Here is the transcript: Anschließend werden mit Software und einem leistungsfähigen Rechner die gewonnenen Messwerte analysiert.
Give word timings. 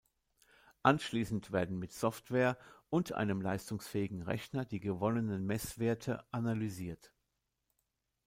Anschließend 0.81 1.51
werden 1.51 1.77
mit 1.77 1.91
Software 1.93 2.57
und 2.89 3.11
einem 3.11 3.39
leistungsfähigen 3.39 4.23
Rechner 4.23 4.65
die 4.65 4.79
gewonnenen 4.79 5.45
Messwerte 5.45 6.25
analysiert. 6.33 7.13